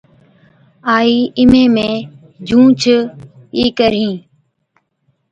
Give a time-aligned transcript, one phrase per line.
[0.95, 1.93] ’آئِي اِمهين مين
[2.47, 2.81] جھُونچ
[3.57, 4.15] ئِي ڪرهِين‘۔